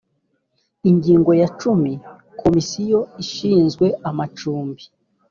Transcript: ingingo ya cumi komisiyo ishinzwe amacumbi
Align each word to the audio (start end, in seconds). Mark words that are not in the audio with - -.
ingingo 0.89 1.31
ya 1.41 1.47
cumi 1.59 1.93
komisiyo 2.39 2.99
ishinzwe 3.23 3.85
amacumbi 4.09 4.83